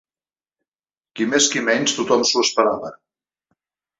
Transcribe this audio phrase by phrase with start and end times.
[1.19, 2.93] Qui més qui menys, tothom s'ho esperava.